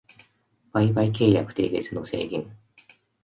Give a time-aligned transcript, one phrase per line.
[0.71, 2.57] 売買契約締結の制限